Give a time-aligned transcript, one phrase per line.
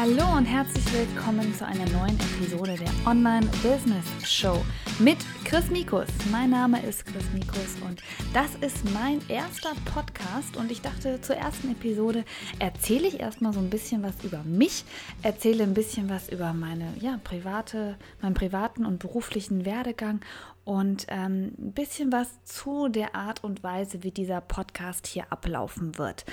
[0.00, 4.56] Hallo und herzlich willkommen zu einer neuen Episode der Online Business Show
[4.98, 6.06] mit Chris Mikus.
[6.32, 8.02] Mein Name ist Chris Mikus und
[8.32, 12.24] das ist mein erster Podcast und ich dachte zur ersten Episode
[12.60, 14.84] erzähle ich erstmal so ein bisschen was über mich,
[15.20, 20.22] erzähle ein bisschen was über meine ja, private, meinen privaten und beruflichen Werdegang
[20.64, 25.98] und ähm, ein bisschen was zu der Art und Weise, wie dieser Podcast hier ablaufen
[25.98, 26.24] wird.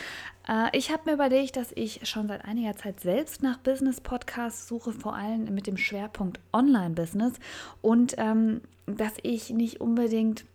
[0.47, 4.91] Äh, ich habe mir überlegt, dass ich schon seit einiger Zeit selbst nach Business-Podcasts suche,
[4.91, 7.33] vor allem mit dem Schwerpunkt Online-Business
[7.81, 10.45] und ähm, dass ich nicht unbedingt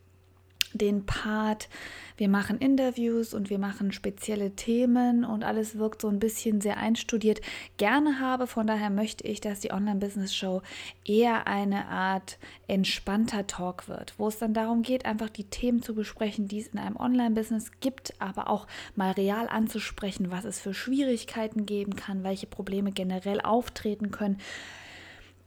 [0.74, 1.68] den Part,
[2.16, 6.76] wir machen Interviews und wir machen spezielle Themen und alles wirkt so ein bisschen sehr
[6.76, 7.40] einstudiert,
[7.78, 8.46] gerne habe.
[8.46, 10.62] Von daher möchte ich, dass die Online-Business-Show
[11.04, 15.94] eher eine Art entspannter Talk wird, wo es dann darum geht, einfach die Themen zu
[15.94, 20.74] besprechen, die es in einem Online-Business gibt, aber auch mal real anzusprechen, was es für
[20.74, 24.38] Schwierigkeiten geben kann, welche Probleme generell auftreten können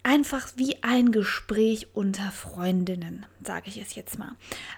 [0.06, 4.34] einfach wie ein Gespräch unter Freundinnen, sage ich es jetzt mal.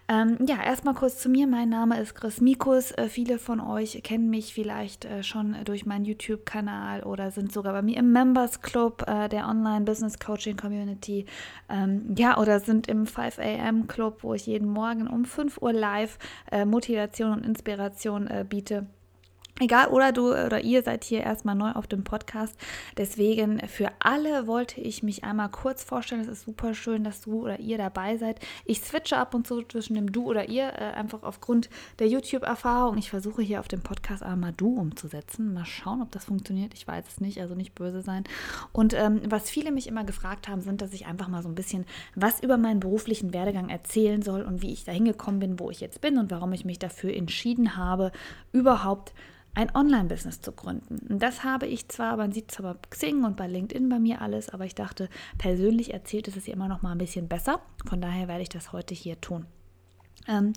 [0.08, 1.48] Ähm, ja, erstmal kurz zu mir.
[1.48, 2.92] Mein Name ist Chris Mikus.
[2.92, 7.74] Äh, viele von euch kennen mich vielleicht äh, schon durch meinen YouTube-Kanal oder sind sogar
[7.74, 11.26] bei mir im Members Club äh, der Online Business Coaching Community.
[11.68, 15.74] Ähm, ja, oder sind im 5 AM Club, wo ich jeden Morgen um 5 Uhr
[15.74, 16.18] live
[16.54, 18.88] äh, Motivation und Inspiration äh, biete.
[19.60, 22.56] Egal, oder du oder ihr seid hier erstmal neu auf dem Podcast.
[22.96, 26.22] Deswegen für alle wollte ich mich einmal kurz vorstellen.
[26.22, 28.40] Es ist super schön, dass du oder ihr dabei seid.
[28.66, 33.00] Ich switche ab und zu zwischen dem Du oder ihr, äh, einfach aufgrund der YouTube-Erfahrung.
[33.00, 35.56] Ich versuche hier auf dem Podcast einmal Du umzusetzen.
[35.56, 36.76] Mal schauen, ob das funktioniert.
[36.76, 38.26] Ich weiß es nicht, also nicht böse sein.
[38.74, 41.56] Und ähm, was viele mich immer gefragt haben, sind, dass ich einfach mal so ein
[41.56, 45.72] bisschen was über meinen beruflichen Werdegang erzählen soll und wie ich da hingekommen bin, wo
[45.72, 48.12] ich jetzt bin und warum ich mich dafür entschieden habe,
[48.52, 49.14] überhaupt
[49.58, 51.00] ein Online-Business zu gründen.
[51.10, 53.98] Und das habe ich zwar, man sieht es aber bei Xing und bei LinkedIn bei
[53.98, 55.10] mir alles, aber ich dachte,
[55.40, 57.60] persönlich erzählt es es immer noch mal ein bisschen besser.
[57.88, 59.48] Von daher werde ich das heute hier tun.
[60.28, 60.54] Ähm,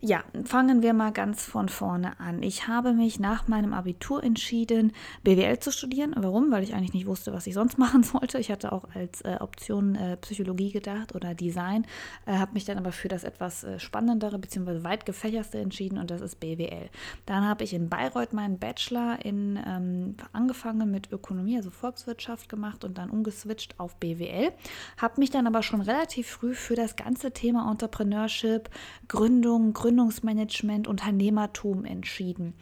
[0.00, 2.40] ja, fangen wir mal ganz von vorne an.
[2.44, 4.92] Ich habe mich nach meinem Abitur entschieden,
[5.24, 6.14] BWL zu studieren.
[6.16, 6.52] Warum?
[6.52, 8.38] Weil ich eigentlich nicht wusste, was ich sonst machen sollte.
[8.38, 11.84] Ich hatte auch als äh, Option äh, Psychologie gedacht oder Design,
[12.26, 14.84] äh, habe mich dann aber für das etwas äh, spannendere bzw.
[14.84, 16.90] weit gefächerste entschieden und das ist BWL.
[17.26, 22.84] Dann habe ich in Bayreuth meinen Bachelor in ähm, angefangen mit Ökonomie, also Volkswirtschaft gemacht
[22.84, 24.52] und dann umgeswitcht auf BWL.
[24.96, 28.70] Habe mich dann aber schon relativ früh für das ganze Thema Entrepreneurship,
[29.08, 32.52] Gründung, Gründung Gründungsmanagement, Unternehmertum entschieden.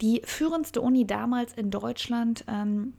[0.00, 2.94] Die führendste Uni damals in Deutschland ähm,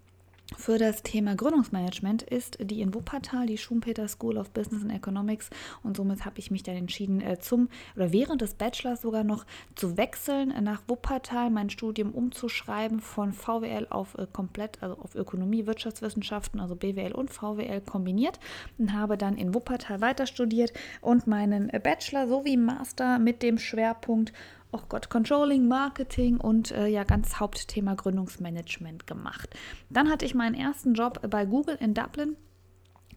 [0.57, 5.49] für das Thema Gründungsmanagement ist die in Wuppertal, die Schumpeter School of Business and Economics.
[5.83, 9.45] Und somit habe ich mich dann entschieden, äh, zum oder während des Bachelors sogar noch
[9.75, 15.65] zu wechseln nach Wuppertal, mein Studium umzuschreiben von VWL auf äh, komplett, also auf Ökonomie,
[15.65, 18.39] Wirtschaftswissenschaften, also BWL und VWL kombiniert
[18.77, 24.33] und habe dann in Wuppertal weiter studiert und meinen Bachelor sowie Master mit dem Schwerpunkt
[24.73, 29.55] oh Gott, Controlling, Marketing und äh, ja, ganz Hauptthema Gründungsmanagement gemacht.
[29.89, 32.35] Dann hatte ich meinen ersten Job bei Google in Dublin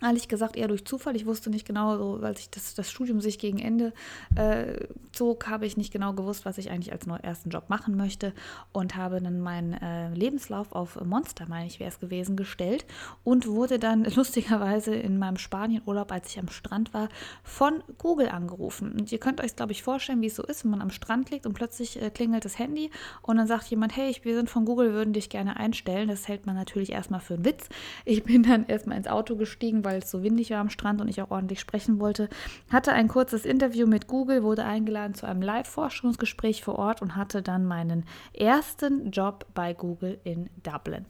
[0.03, 1.17] Ehrlich gesagt eher durch Zufall.
[1.17, 3.93] Ich wusste nicht genau, so, weil sich das, das Studium sich gegen Ende
[4.35, 8.33] äh, zog, habe ich nicht genau gewusst, was ich eigentlich als ersten Job machen möchte
[8.73, 12.85] und habe dann meinen äh, Lebenslauf auf Monster, meine ich, wäre es gewesen, gestellt
[13.25, 17.09] und wurde dann lustigerweise in meinem Spanienurlaub, als ich am Strand war,
[17.43, 18.93] von Google angerufen.
[18.93, 21.31] Und ihr könnt euch, glaube ich, vorstellen, wie es so ist, wenn man am Strand
[21.31, 22.91] liegt und plötzlich äh, klingelt das Handy
[23.23, 26.09] und dann sagt jemand, hey, wir sind von Google, würden dich gerne einstellen.
[26.09, 27.69] Das hält man natürlich erstmal für einen Witz.
[28.05, 31.09] Ich bin dann erstmal ins Auto gestiegen, weil es so windig war am Strand und
[31.09, 32.29] ich auch ordentlich sprechen wollte,
[32.71, 37.41] hatte ein kurzes Interview mit Google, wurde eingeladen zu einem Live-Forschungsgespräch vor Ort und hatte
[37.41, 38.05] dann meinen
[38.35, 41.07] ersten Job bei Google in Dublin.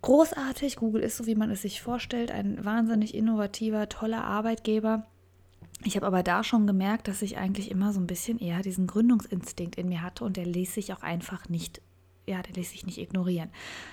[0.00, 5.06] Großartig, Google ist so, wie man es sich vorstellt, ein wahnsinnig innovativer, toller Arbeitgeber.
[5.84, 8.86] Ich habe aber da schon gemerkt, dass ich eigentlich immer so ein bisschen eher diesen
[8.86, 11.82] Gründungsinstinkt in mir hatte und der ließ sich auch einfach nicht
[12.26, 13.50] ja, der ließ sich nicht ignorieren.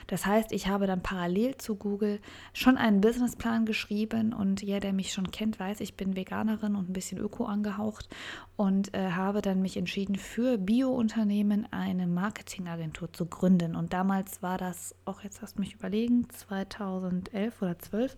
[0.07, 2.19] Das heißt, ich habe dann parallel zu Google
[2.53, 6.89] schon einen Businessplan geschrieben und jeder, der mich schon kennt, weiß, ich bin Veganerin und
[6.89, 8.09] ein bisschen öko angehaucht
[8.55, 13.75] und äh, habe dann mich entschieden, für Bio-Unternehmen eine Marketingagentur zu gründen.
[13.75, 18.15] Und damals war das, auch jetzt hast du mich überlegen, 2011 oder 12,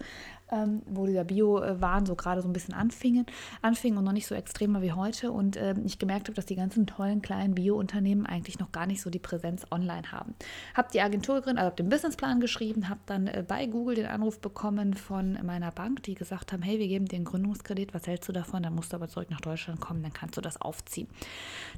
[0.51, 3.25] ähm, wo dieser Bio-Wahn so gerade so ein bisschen anfingen,
[3.61, 5.31] anfing und noch nicht so extrem war wie heute.
[5.31, 9.01] Und äh, ich gemerkt habe, dass die ganzen tollen kleinen Bio-Unternehmen eigentlich noch gar nicht
[9.01, 10.35] so die Präsenz online online haben.
[10.73, 14.05] Habe die Agentur gegründet, also habe den Businessplan geschrieben, habe dann äh, bei Google den
[14.05, 18.07] Anruf bekommen von meiner Bank, die gesagt haben, hey, wir geben dir einen Gründungskredit, was
[18.07, 18.63] hältst du davon?
[18.63, 21.07] Dann musst du aber zurück nach Deutschland kommen, dann kannst du das aufziehen.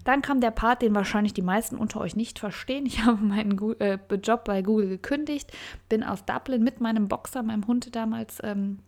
[0.03, 2.85] Dann kam der Part, den wahrscheinlich die meisten unter euch nicht verstehen.
[2.85, 5.51] Ich habe meinen äh, Job bei Google gekündigt,
[5.89, 8.79] bin aus Dublin mit meinem Boxer, meinem Hund damals ähm,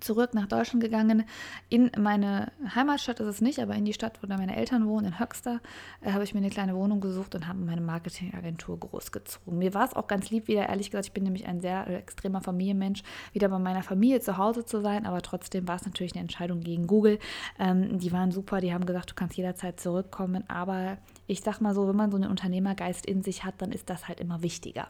[0.00, 1.24] zurück nach Deutschland gegangen.
[1.68, 5.06] In meine Heimatstadt ist es nicht, aber in die Stadt, wo da meine Eltern wohnen,
[5.06, 5.60] in Höxter,
[6.00, 9.58] äh, habe ich mir eine kleine Wohnung gesucht und habe meine Marketingagentur großgezogen.
[9.58, 11.96] Mir war es auch ganz lieb, wieder ehrlich gesagt, ich bin nämlich ein sehr äh,
[11.96, 13.02] extremer Familienmensch,
[13.32, 16.60] wieder bei meiner Familie zu Hause zu sein, aber trotzdem war es natürlich eine Entscheidung
[16.60, 17.18] gegen Google.
[17.58, 21.74] Ähm, die waren super, die haben gesagt, du kannst jederzeit zurückkommen, aber ich sag mal
[21.74, 24.88] so, wenn man so einen Unternehmergeist in sich hat, dann ist das halt immer wichtiger.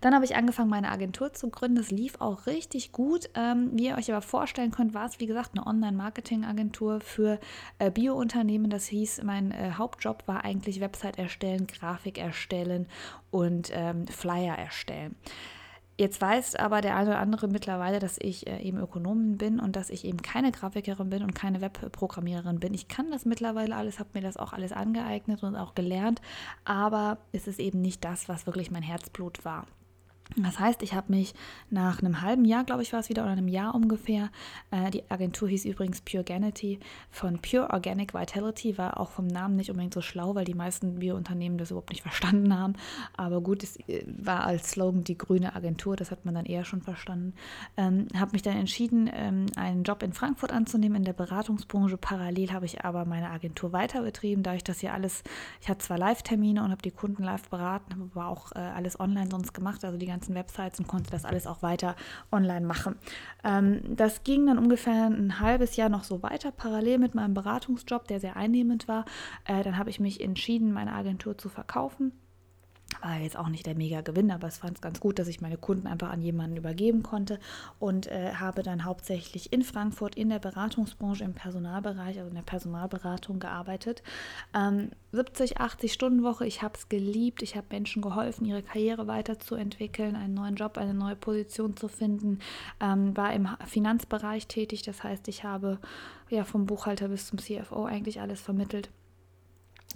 [0.00, 1.76] Dann habe ich angefangen, meine Agentur zu gründen.
[1.76, 3.30] Das lief auch richtig gut.
[3.34, 7.38] Ähm, wie ihr euch aber vorstellen könnt, war es, wie gesagt, eine Online-Marketing-Agentur für
[7.78, 8.70] äh, Bio-Unternehmen.
[8.70, 12.86] Das hieß, mein äh, Hauptjob war eigentlich Website erstellen, Grafik erstellen
[13.30, 15.14] und ähm, Flyer erstellen.
[15.98, 19.76] Jetzt weiß aber der eine oder andere mittlerweile, dass ich äh, eben Ökonomin bin und
[19.76, 22.72] dass ich eben keine Grafikerin bin und keine Webprogrammiererin bin.
[22.72, 26.22] Ich kann das mittlerweile alles, habe mir das auch alles angeeignet und auch gelernt,
[26.64, 29.66] aber es ist eben nicht das, was wirklich mein Herzblut war.
[30.36, 31.34] Das heißt, ich habe mich
[31.70, 34.30] nach einem halben Jahr, glaube ich, war es wieder, oder einem Jahr ungefähr,
[34.70, 36.78] äh, die Agentur hieß übrigens Pure Ganity
[37.10, 41.00] von Pure Organic Vitality, war auch vom Namen nicht unbedingt so schlau, weil die meisten
[41.00, 42.74] Biounternehmen das überhaupt nicht verstanden haben.
[43.16, 46.64] Aber gut, es äh, war als Slogan die grüne Agentur, das hat man dann eher
[46.64, 47.34] schon verstanden.
[47.76, 51.96] Ähm, habe mich dann entschieden, ähm, einen Job in Frankfurt anzunehmen in der Beratungsbranche.
[51.96, 55.24] Parallel habe ich aber meine Agentur weiter betrieben, da ich das hier alles,
[55.60, 59.28] ich hatte zwar Live-Termine und habe die Kunden live beraten, aber auch äh, alles online
[59.30, 61.96] sonst gemacht, also die ganze ganzen Websites und konnte das alles auch weiter
[62.30, 62.96] online machen.
[63.42, 68.06] Ähm, das ging dann ungefähr ein halbes Jahr noch so weiter, parallel mit meinem Beratungsjob,
[68.06, 69.06] der sehr einnehmend war.
[69.46, 72.12] Äh, dann habe ich mich entschieden, meine Agentur zu verkaufen
[73.02, 75.40] war jetzt auch nicht der mega Gewinn, aber es fand es ganz gut, dass ich
[75.40, 77.38] meine Kunden einfach an jemanden übergeben konnte
[77.78, 82.42] und äh, habe dann hauptsächlich in Frankfurt in der Beratungsbranche im Personalbereich, also in der
[82.42, 84.02] Personalberatung gearbeitet.
[84.54, 89.06] Ähm, 70, 80 Stunden Woche, ich habe es geliebt, ich habe Menschen geholfen, ihre Karriere
[89.06, 92.38] weiterzuentwickeln, einen neuen Job, eine neue Position zu finden,
[92.80, 95.78] ähm, war im Finanzbereich tätig, das heißt, ich habe
[96.28, 98.90] ja vom Buchhalter bis zum CFO eigentlich alles vermittelt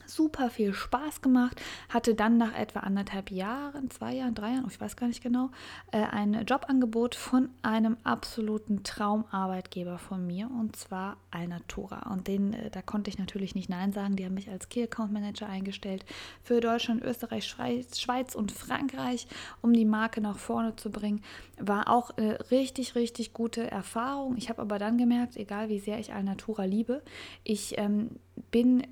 [0.07, 4.81] super viel Spaß gemacht, hatte dann nach etwa anderthalb Jahren, zwei Jahren, drei Jahren, ich
[4.81, 5.51] weiß gar nicht genau,
[5.93, 12.11] äh, ein Jobangebot von einem absoluten Traumarbeitgeber von mir und zwar Alnatura.
[12.11, 14.17] Und den, äh, da konnte ich natürlich nicht Nein sagen.
[14.17, 16.05] Die haben mich als Key Account Manager eingestellt
[16.43, 19.27] für Deutschland, Österreich, Schweiz und Frankreich,
[19.63, 21.23] um die Marke nach vorne zu bringen.
[21.59, 24.37] War auch eine richtig, richtig gute Erfahrung.
[24.37, 27.03] Ich habe aber dann gemerkt, egal wie sehr ich Alnatura liebe,
[27.43, 28.11] ich ähm,
[28.51, 28.87] bin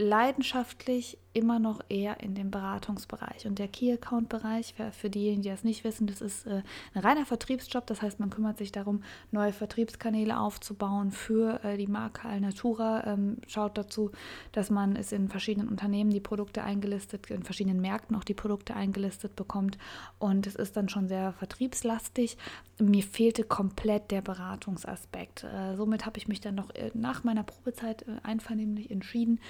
[0.00, 3.46] leidenschaftlich immer noch eher in dem Beratungsbereich.
[3.46, 6.62] Und der Key-Account-Bereich, für, diejenigen, die das nicht wissen, das ist äh,
[6.94, 7.86] ein reiner Vertriebsjob.
[7.86, 13.06] Das heißt, man kümmert sich darum, neue Vertriebskanäle aufzubauen für äh, die Marke Alnatura.
[13.06, 14.10] Ähm, schaut dazu,
[14.50, 18.74] dass man es in verschiedenen Unternehmen die Produkte eingelistet, in verschiedenen Märkten auch die Produkte
[18.74, 19.78] eingelistet bekommt.
[20.18, 22.38] Und es ist dann schon sehr vertriebslastig.
[22.80, 25.44] Mir fehlte komplett der Beratungsaspekt.
[25.44, 29.40] Äh, somit habe ich mich dann noch nach meiner Probezeit einvernehmlich entschieden,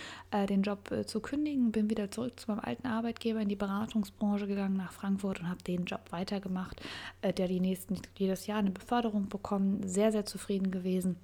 [0.49, 4.77] den Job zu kündigen bin wieder zurück zu meinem alten Arbeitgeber in die Beratungsbranche gegangen
[4.77, 6.81] nach Frankfurt und habe den Job weitergemacht,
[7.23, 11.17] äh, der die nächsten jedes Jahr eine Beförderung bekommen, sehr sehr zufrieden gewesen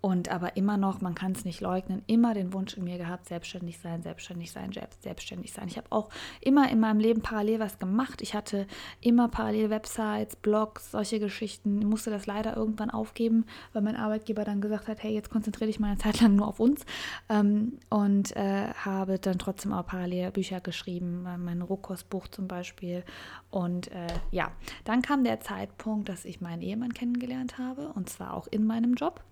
[0.00, 3.26] und aber immer noch, man kann es nicht leugnen, immer den Wunsch in mir gehabt,
[3.26, 4.70] selbstständig sein, selbstständig sein,
[5.00, 5.68] selbstständig sein.
[5.68, 6.08] Ich habe auch
[6.40, 8.22] immer in meinem Leben parallel was gemacht.
[8.22, 8.66] Ich hatte
[9.00, 11.80] immer parallel Websites, Blogs, solche Geschichten.
[11.80, 15.66] Ich musste das leider irgendwann aufgeben, weil mein Arbeitgeber dann gesagt hat, hey, jetzt konzentriere
[15.66, 16.86] dich mal eine Zeit lang nur auf uns.
[17.28, 23.04] Ähm, und äh, habe dann trotzdem auch parallel Bücher geschrieben, äh, mein Rohkostbuch zum Beispiel.
[23.50, 24.50] Und äh, ja,
[24.84, 28.94] dann kam der Zeitpunkt, dass ich meinen Ehemann kennengelernt habe und zwar auch in meinem
[28.94, 29.22] Job.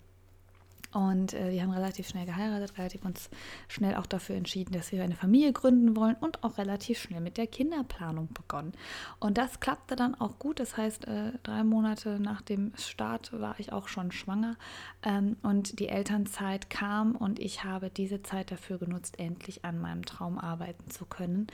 [0.91, 3.29] Und äh, wir haben relativ schnell geheiratet, relativ uns
[3.67, 7.37] schnell auch dafür entschieden, dass wir eine Familie gründen wollen und auch relativ schnell mit
[7.37, 8.73] der Kinderplanung begonnen.
[9.19, 10.59] Und das klappte dann auch gut.
[10.59, 14.55] Das heißt, äh, drei Monate nach dem Start war ich auch schon schwanger
[15.03, 20.05] ähm, und die Elternzeit kam und ich habe diese Zeit dafür genutzt, endlich an meinem
[20.05, 21.47] Traum arbeiten zu können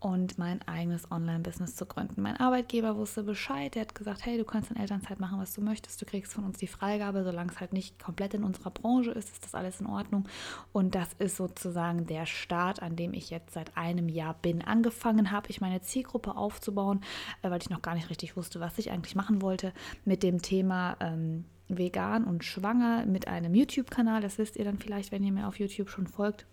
[0.00, 2.22] und mein eigenes Online-Business zu gründen.
[2.22, 5.60] Mein Arbeitgeber wusste Bescheid, er hat gesagt, hey, du kannst in Elternzeit machen, was du
[5.60, 9.10] möchtest, du kriegst von uns die Freigabe, solange es halt nicht komplett in unserer Branche
[9.10, 10.26] ist, ist das alles in Ordnung.
[10.72, 14.62] Und das ist sozusagen der Start, an dem ich jetzt seit einem Jahr bin.
[14.62, 17.02] Angefangen habe ich meine Zielgruppe aufzubauen,
[17.42, 19.72] äh, weil ich noch gar nicht richtig wusste, was ich eigentlich machen wollte
[20.04, 20.96] mit dem Thema.
[21.00, 24.20] Ähm, vegan und schwanger mit einem YouTube-Kanal.
[24.20, 26.44] Das wisst ihr dann vielleicht, wenn ihr mir auf YouTube schon folgt.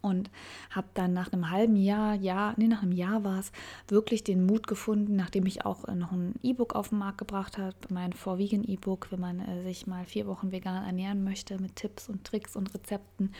[0.00, 0.30] Und
[0.70, 3.52] habe dann nach einem halben Jahr, ja, nee, nach einem Jahr war es,
[3.88, 7.58] wirklich den Mut gefunden, nachdem ich auch äh, noch ein E-Book auf den Markt gebracht
[7.58, 11.76] habe, mein Vorwiegen E-Book, wenn man äh, sich mal vier Wochen vegan ernähren möchte mit
[11.76, 13.32] Tipps und Tricks und Rezepten,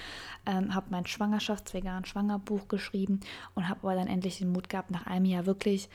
[0.46, 3.20] ähm, habe mein Schwangerschaftsvegan Schwangerbuch geschrieben
[3.54, 5.88] und habe aber dann endlich den Mut gehabt, nach einem Jahr wirklich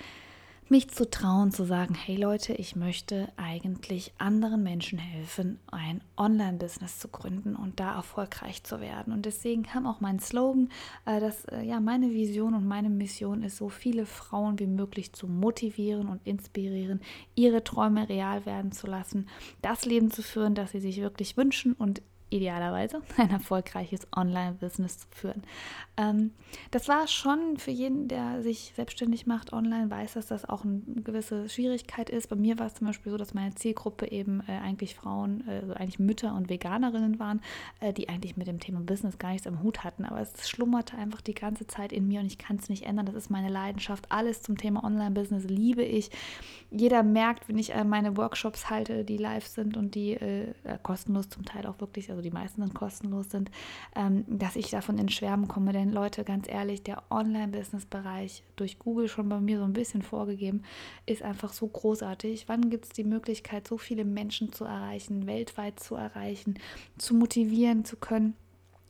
[0.70, 7.00] mich zu trauen, zu sagen, hey Leute, ich möchte eigentlich anderen Menschen helfen, ein Online-Business
[7.00, 9.14] zu gründen und da erfolgreich zu werden.
[9.14, 10.70] Und deswegen kam auch mein Slogan,
[11.06, 15.14] äh, dass äh, ja meine Vision und meine Mission ist, so viele Frauen wie möglich
[15.14, 17.02] zu motivieren und inspirieren,
[17.36, 19.28] ihre Träume real werden zu lassen,
[19.62, 22.02] das Leben zu führen, das sie sich wirklich wünschen und
[22.34, 25.44] idealerweise ein erfolgreiches Online-Business zu führen.
[25.96, 26.32] Ähm,
[26.72, 30.82] das war schon für jeden, der sich selbstständig macht online, weiß, dass das auch eine
[31.04, 32.30] gewisse Schwierigkeit ist.
[32.30, 35.60] Bei mir war es zum Beispiel so, dass meine Zielgruppe eben äh, eigentlich Frauen, äh,
[35.62, 37.42] also eigentlich Mütter und Veganerinnen waren,
[37.80, 40.06] äh, die eigentlich mit dem Thema Business gar nichts am Hut hatten.
[40.06, 43.06] Aber es schlummerte einfach die ganze Zeit in mir und ich kann es nicht ändern.
[43.06, 44.12] Das ist meine Leidenschaft.
[44.12, 46.10] Alles zum Thema Online-Business liebe ich.
[46.72, 51.30] Jeder merkt, wenn ich äh, meine Workshops halte, die live sind und die äh, kostenlos
[51.30, 53.52] zum Teil auch wirklich, also die meisten dann kostenlos sind,
[53.96, 55.74] ähm, dass ich davon in Schwärmen komme.
[55.74, 60.64] Denn Leute, ganz ehrlich, der Online-Business-Bereich, durch Google schon bei mir so ein bisschen vorgegeben,
[61.06, 62.48] ist einfach so großartig.
[62.48, 66.60] Wann gibt es die Möglichkeit, so viele Menschen zu erreichen, weltweit zu erreichen,
[66.98, 68.36] zu motivieren zu können?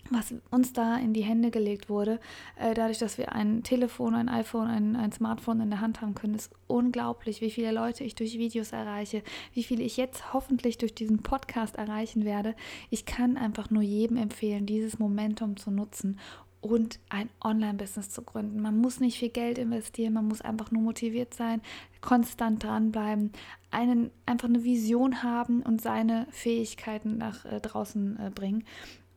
[0.09, 2.19] Was uns da in die Hände gelegt wurde,
[2.59, 6.13] äh, dadurch, dass wir ein Telefon, ein iPhone, ein, ein Smartphone in der Hand haben
[6.13, 10.77] können, ist unglaublich, wie viele Leute ich durch Videos erreiche, wie viele ich jetzt hoffentlich
[10.77, 12.55] durch diesen Podcast erreichen werde.
[12.89, 16.19] Ich kann einfach nur jedem empfehlen, dieses Momentum zu nutzen
[16.63, 18.61] und ein Online-Business zu gründen.
[18.61, 21.61] Man muss nicht viel Geld investieren, man muss einfach nur motiviert sein,
[21.99, 23.33] konstant dranbleiben,
[23.69, 28.63] einen, einfach eine Vision haben und seine Fähigkeiten nach äh, draußen äh, bringen.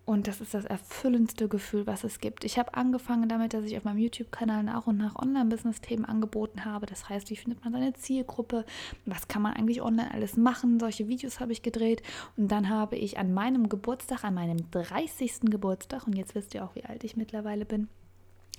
[0.07, 2.45] Und das ist das erfüllendste Gefühl, was es gibt.
[2.45, 6.87] Ich habe angefangen damit, dass ich auf meinem YouTube-Kanal nach und nach Online-Business-Themen angeboten habe.
[6.87, 8.65] Das heißt, wie findet man seine Zielgruppe?
[9.05, 10.79] Was kann man eigentlich online alles machen?
[10.79, 12.05] Solche Videos habe ich gedreht.
[12.37, 15.41] Und dann habe ich an meinem Geburtstag, an meinem 30.
[15.51, 17.89] Geburtstag, und jetzt wisst ihr auch, wie alt ich mittlerweile bin,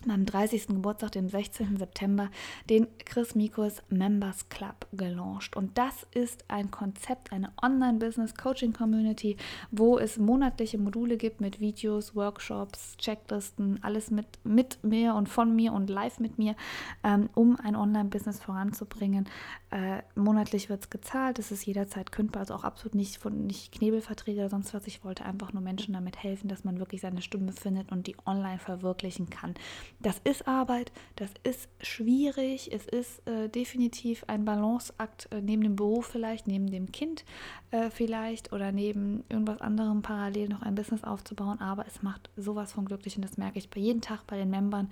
[0.05, 0.67] meinem 30.
[0.67, 1.77] Geburtstag, dem 16.
[1.77, 2.29] September,
[2.69, 5.55] den Chris Mikos Members Club gelauncht.
[5.55, 9.37] Und das ist ein Konzept, eine Online-Business-Coaching-Community,
[9.71, 15.55] wo es monatliche Module gibt mit Videos, Workshops, Checklisten, alles mit, mit mir und von
[15.55, 16.55] mir und live mit mir,
[17.03, 19.27] ähm, um ein Online-Business voranzubringen.
[19.69, 23.73] Äh, monatlich wird es gezahlt, es ist jederzeit kündbar, also auch absolut nicht von nicht
[23.73, 24.87] Knebelverträge oder sonst was.
[24.87, 28.15] Ich wollte einfach nur Menschen damit helfen, dass man wirklich seine Stimme findet und die
[28.25, 29.55] online verwirklichen kann.
[29.99, 35.75] Das ist Arbeit, das ist schwierig, es ist äh, definitiv ein Balanceakt äh, neben dem
[35.75, 37.25] Beruf vielleicht, neben dem Kind
[37.71, 42.71] äh, vielleicht oder neben irgendwas anderem parallel noch ein Business aufzubauen, aber es macht sowas
[42.73, 44.89] von glücklich und das merke ich bei jedem Tag bei den Membern,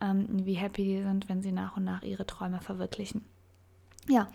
[0.00, 3.24] ähm, wie happy die sind, wenn sie nach und nach ihre Träume verwirklichen.
[4.10, 4.28] Ja,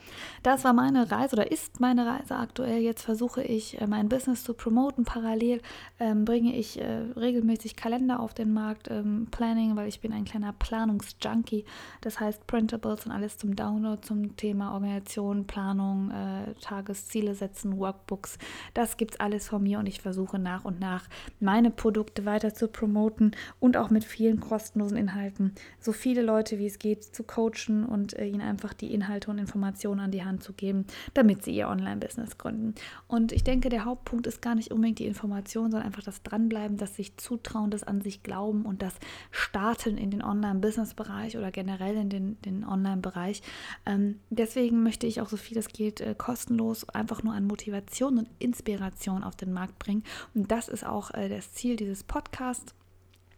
[0.43, 2.79] das war meine Reise oder ist meine Reise aktuell.
[2.79, 5.03] Jetzt versuche ich, äh, mein Business zu promoten.
[5.03, 5.61] Parallel
[5.99, 10.25] ähm, bringe ich äh, regelmäßig Kalender auf den Markt, ähm, Planning, weil ich bin ein
[10.25, 11.65] kleiner Planungsjunkie.
[12.01, 18.37] Das heißt Printables und alles zum Download zum Thema Organisation, Planung, äh, Tagesziele setzen, Workbooks.
[18.75, 21.07] Das gibt es alles von mir und ich versuche nach und nach
[21.39, 26.67] meine Produkte weiter zu promoten und auch mit vielen kostenlosen Inhalten so viele Leute wie
[26.67, 30.25] es geht zu coachen und äh, ihnen einfach die Inhalte und Informationen Informationen an die
[30.25, 32.75] Hand zu geben, damit sie ihr Online-Business gründen.
[33.07, 36.77] Und ich denke, der Hauptpunkt ist gar nicht unbedingt die Information, sondern einfach das Dranbleiben,
[36.77, 38.93] das sich zutrauen, das an sich glauben und das
[39.31, 43.41] Starten in den Online-Business-Bereich oder generell in den, den Online-Bereich.
[43.85, 48.17] Ähm, deswegen möchte ich auch so viel es geht äh, kostenlos einfach nur an Motivation
[48.17, 50.03] und Inspiration auf den Markt bringen.
[50.33, 52.75] Und das ist auch äh, das Ziel dieses Podcasts.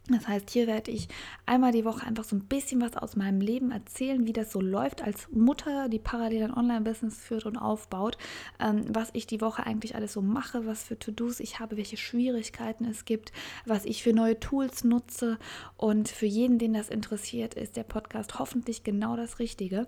[0.07, 1.07] Das heißt, hier werde ich
[1.47, 4.61] einmal die Woche einfach so ein bisschen was aus meinem Leben erzählen, wie das so
[4.61, 8.19] läuft als Mutter, die parallel ein Online-Business führt und aufbaut,
[8.59, 11.97] ähm, was ich die Woche eigentlich alles so mache, was für To-Dos ich habe, welche
[11.97, 13.31] Schwierigkeiten es gibt,
[13.65, 15.39] was ich für neue Tools nutze.
[15.75, 19.87] Und für jeden, den das interessiert, ist der Podcast hoffentlich genau das Richtige.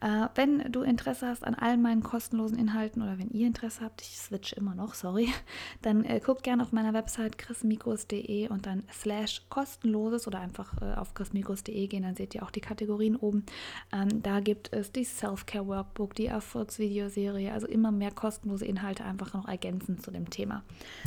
[0.00, 4.00] Äh, wenn du Interesse hast an allen meinen kostenlosen Inhalten oder wenn ihr Interesse habt,
[4.00, 5.28] ich switch immer noch, sorry,
[5.82, 10.94] dann äh, guckt gerne auf meiner Website chrismikos.de und dann slash kostenloses oder einfach äh,
[10.94, 13.44] auf chrismikus.de gehen, dann seht ihr auch die Kategorien oben.
[13.92, 19.32] Ähm, da gibt es die Self-Care Workbook, die Erfolgsvideoserie, also immer mehr kostenlose Inhalte einfach
[19.32, 20.62] noch ergänzend zu dem Thema.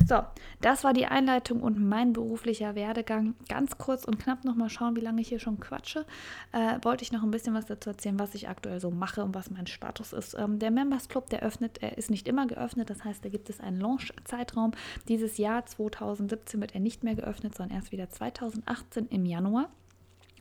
[0.05, 0.19] So,
[0.59, 3.35] das war die Einleitung und mein beruflicher Werdegang.
[3.47, 6.05] Ganz kurz und knapp nochmal schauen, wie lange ich hier schon quatsche.
[6.51, 9.33] Äh, wollte ich noch ein bisschen was dazu erzählen, was ich aktuell so mache und
[9.33, 10.33] was mein Status ist.
[10.37, 13.49] Ähm, der Members Club, der öffnet, er ist nicht immer geöffnet, das heißt, da gibt
[13.49, 14.71] es einen Launch-Zeitraum.
[15.07, 18.40] Dieses Jahr 2017 wird er nicht mehr geöffnet, sondern erst wieder 2018.
[18.41, 19.69] 2018 im Januar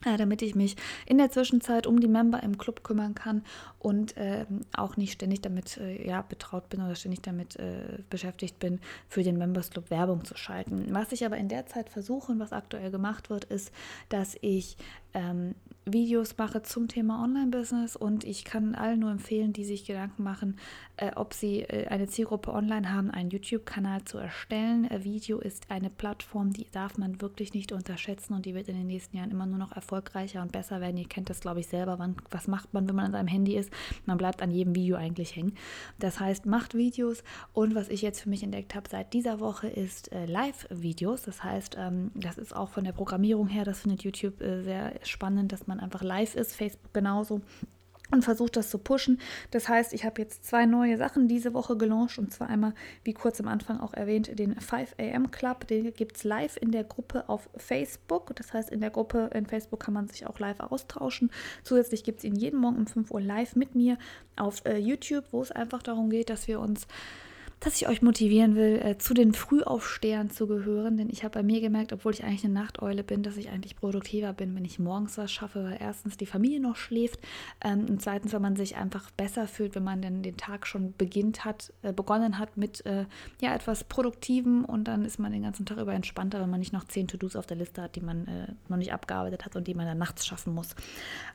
[0.06, 3.44] äh, damit ich mich in der Zwischenzeit um die Member im Club kümmern kann
[3.78, 8.58] und äh, auch nicht ständig damit äh, ja, betraut bin oder ständig damit äh, beschäftigt
[8.58, 10.86] bin, für den Members Club Werbung zu schalten.
[10.90, 13.72] Was ich aber in der Zeit versuche und was aktuell gemacht wird, ist,
[14.08, 14.78] dass ich
[15.12, 15.54] ähm,
[15.86, 20.56] Videos mache zum Thema Online-Business und ich kann allen nur empfehlen, die sich Gedanken machen,
[20.96, 24.90] äh, ob sie äh, eine Zielgruppe online haben, einen YouTube-Kanal zu erstellen.
[24.90, 28.76] Äh, Video ist eine Plattform, die darf man wirklich nicht unterschätzen und die wird in
[28.76, 30.98] den nächsten Jahren immer nur noch erfolgreicher und besser werden.
[30.98, 31.98] Ihr kennt das, glaube ich, selber.
[31.98, 33.70] Wann, was macht man, wenn man an seinem Handy ist?
[34.04, 35.54] Man bleibt an jedem Video eigentlich hängen.
[35.98, 39.68] Das heißt, macht Videos und was ich jetzt für mich entdeckt habe seit dieser Woche
[39.68, 41.22] ist äh, Live-Videos.
[41.22, 44.92] Das heißt, ähm, das ist auch von der Programmierung her, das findet YouTube äh, sehr
[45.04, 47.42] spannend, dass man einfach live ist, Facebook genauso
[48.10, 49.20] und versucht das zu pushen.
[49.50, 52.74] Das heißt, ich habe jetzt zwei neue Sachen diese Woche gelauncht und zwar einmal,
[53.04, 55.66] wie kurz am Anfang auch erwähnt, den 5 AM Club.
[55.68, 58.34] Den gibt es live in der Gruppe auf Facebook.
[58.36, 61.30] Das heißt, in der Gruppe in Facebook kann man sich auch live austauschen.
[61.62, 63.98] Zusätzlich gibt es ihn jeden Morgen um 5 Uhr live mit mir
[64.36, 66.86] auf äh, YouTube, wo es einfach darum geht, dass wir uns
[67.60, 70.96] dass ich euch motivieren will, äh, zu den Frühaufstehern zu gehören.
[70.96, 73.76] Denn ich habe bei mir gemerkt, obwohl ich eigentlich eine Nachteule bin, dass ich eigentlich
[73.76, 77.20] produktiver bin, wenn ich morgens was schaffe, weil erstens die Familie noch schläft
[77.62, 80.94] ähm, und zweitens, wenn man sich einfach besser fühlt, wenn man denn den Tag schon
[80.96, 83.04] beginnt hat, äh, begonnen hat mit äh,
[83.42, 86.72] ja, etwas Produktivem und dann ist man den ganzen Tag über entspannter, wenn man nicht
[86.72, 88.26] noch zehn To-Dos auf der Liste hat, die man
[88.68, 90.74] noch nicht abgearbeitet hat und die man dann nachts schaffen muss.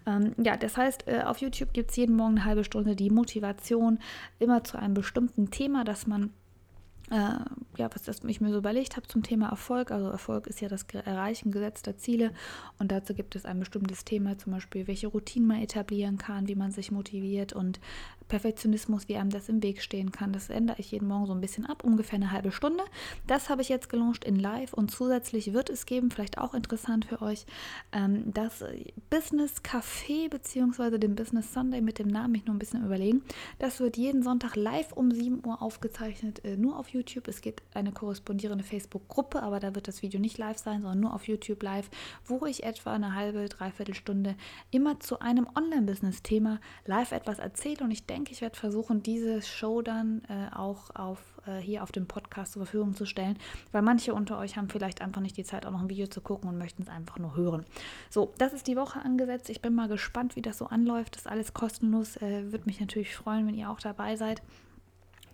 [0.05, 3.99] Ähm, ja, das heißt, auf YouTube gibt es jeden Morgen eine halbe Stunde die Motivation
[4.39, 6.14] immer zu einem bestimmten Thema, das man
[7.11, 7.37] äh,
[7.77, 9.91] ja, was das, ich mir so überlegt habe zum Thema Erfolg.
[9.91, 12.31] Also Erfolg ist ja das Erreichen gesetzter Ziele
[12.79, 16.55] und dazu gibt es ein bestimmtes Thema, zum Beispiel welche Routinen man etablieren kann, wie
[16.55, 17.79] man sich motiviert und
[18.27, 20.33] Perfektionismus, wie einem das im Weg stehen kann.
[20.33, 22.83] Das ändere ich jeden Morgen so ein bisschen ab, ungefähr eine halbe Stunde.
[23.27, 27.05] Das habe ich jetzt gelauncht in Live und zusätzlich wird es geben, vielleicht auch interessant
[27.05, 27.45] für euch,
[27.91, 28.63] ähm, das
[29.09, 30.97] Business Café bzw.
[30.97, 33.23] den Business Sunday mit dem Namen, mich nur ein bisschen überlegen.
[33.59, 37.27] Das wird jeden Sonntag live um 7 Uhr aufgezeichnet, äh, nur auf YouTube.
[37.27, 41.13] Es gibt eine korrespondierende Facebook-Gruppe, aber da wird das Video nicht live sein, sondern nur
[41.13, 41.89] auf YouTube live,
[42.25, 44.35] wo ich etwa eine halbe, dreiviertel Stunde
[44.71, 49.41] immer zu einem Online-Business-Thema live etwas erzähle und ich denke, denke, ich werde versuchen, diese
[49.41, 53.37] Show dann äh, auch auf, äh, hier auf dem Podcast zur Verfügung zu stellen,
[53.71, 56.21] weil manche unter euch haben vielleicht einfach nicht die Zeit, auch noch ein Video zu
[56.21, 57.65] gucken und möchten es einfach nur hören.
[58.09, 59.49] So, das ist die Woche angesetzt.
[59.49, 61.15] Ich bin mal gespannt, wie das so anläuft.
[61.15, 62.15] Das ist alles kostenlos.
[62.17, 64.41] Äh, Würde mich natürlich freuen, wenn ihr auch dabei seid.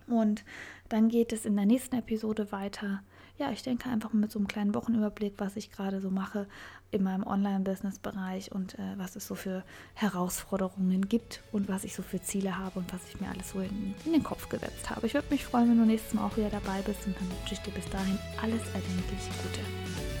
[0.08, 0.44] Und
[0.88, 3.02] dann geht es in der nächsten Episode weiter
[3.42, 6.46] ja, ich denke einfach mit so einem kleinen Wochenüberblick, was ich gerade so mache
[6.92, 12.02] in meinem Online-Business-Bereich und äh, was es so für Herausforderungen gibt und was ich so
[12.04, 15.06] für Ziele habe und was ich mir alles so in, in den Kopf gesetzt habe.
[15.08, 17.54] Ich würde mich freuen, wenn du nächstes Mal auch wieder dabei bist und dann wünsche
[17.54, 20.11] ich dir bis dahin alles erdenklich Gute.